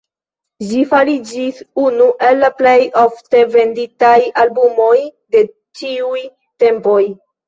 [0.67, 4.13] Ĝi fariĝis unu el la plej ofte venditaj
[4.45, 4.95] albumoj
[5.37, 5.45] de
[5.81, 6.23] ĉiuj
[6.65, 6.99] tempoj.